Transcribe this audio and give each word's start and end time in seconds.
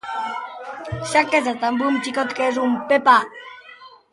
S'ha 1.11 1.21
casat 1.35 1.65
amb 1.69 1.85
un 1.91 1.99
xicot 2.07 2.33
que 2.41 2.49
és 2.53 2.59
un 2.65 2.75
pepa. 2.93 3.15